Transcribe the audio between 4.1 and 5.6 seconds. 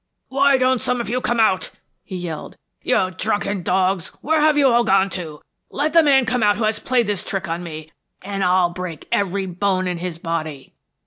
where have you all gone to?